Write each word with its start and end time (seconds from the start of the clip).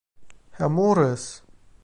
Herr 0.53 0.67
Morris! 0.67 1.43